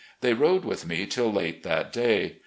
They 0.21 0.33
rode 0.33 0.65
with 0.65 0.87
me 0.87 1.05
till 1.05 1.31
late 1.31 1.61
that 1.61 1.93
day. 1.93 2.39